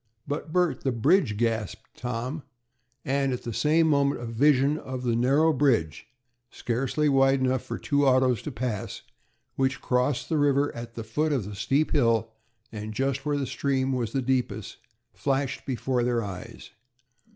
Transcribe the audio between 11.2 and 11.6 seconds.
of the